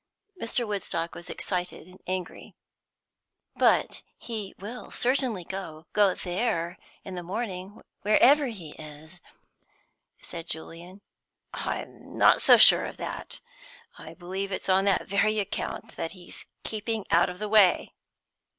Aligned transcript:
Mr. 0.41 0.67
Woodstock 0.67 1.13
was 1.13 1.29
excited 1.29 1.85
and 1.87 2.01
angry. 2.07 2.55
"But 3.55 4.01
he 4.17 4.55
will 4.57 4.89
certainly 4.89 5.43
go 5.43 5.85
go 5.93 6.15
there 6.15 6.75
in 7.03 7.13
the 7.13 7.21
morning, 7.21 7.79
wherever 8.01 8.47
he 8.47 8.71
is," 8.79 9.21
said 10.19 10.47
Julian. 10.49 11.01
"I'm 11.53 12.17
not 12.17 12.41
so 12.41 12.57
sure 12.57 12.85
of 12.85 12.97
that. 12.97 13.41
I 13.95 14.15
believe 14.15 14.51
it's 14.51 14.69
on 14.69 14.85
that 14.85 15.07
very 15.07 15.37
account 15.37 15.95
that 15.97 16.13
he's 16.13 16.47
keeping 16.63 17.05
out 17.11 17.29
of 17.29 17.37
the 17.37 17.47
way!" 17.47 17.93